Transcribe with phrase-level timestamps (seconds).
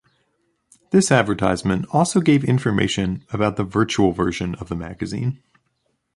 [0.89, 5.43] This advertisement also gave information about the virtual version of the magazine.